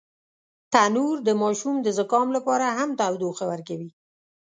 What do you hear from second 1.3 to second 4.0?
ماشوم د زکام لپاره هم تودوخه ورکوي